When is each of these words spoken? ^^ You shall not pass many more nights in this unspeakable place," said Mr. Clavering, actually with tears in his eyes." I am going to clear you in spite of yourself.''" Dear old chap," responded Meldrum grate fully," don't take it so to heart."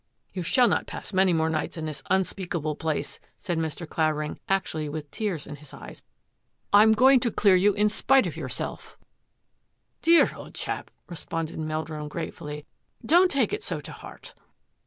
^^ 0.01 0.03
You 0.33 0.41
shall 0.41 0.67
not 0.67 0.87
pass 0.87 1.13
many 1.13 1.31
more 1.31 1.47
nights 1.47 1.77
in 1.77 1.85
this 1.85 2.01
unspeakable 2.09 2.75
place," 2.75 3.19
said 3.37 3.59
Mr. 3.59 3.87
Clavering, 3.87 4.39
actually 4.49 4.89
with 4.89 5.11
tears 5.11 5.45
in 5.45 5.57
his 5.57 5.75
eyes." 5.75 6.01
I 6.73 6.81
am 6.81 6.93
going 6.93 7.19
to 7.19 7.29
clear 7.31 7.55
you 7.55 7.73
in 7.73 7.87
spite 7.87 8.25
of 8.25 8.35
yourself.''" 8.35 8.97
Dear 10.01 10.31
old 10.35 10.55
chap," 10.55 10.89
responded 11.07 11.59
Meldrum 11.59 12.07
grate 12.07 12.33
fully," 12.33 12.65
don't 13.11 13.29
take 13.29 13.53
it 13.53 13.61
so 13.61 13.79
to 13.79 13.91
heart." 13.91 14.33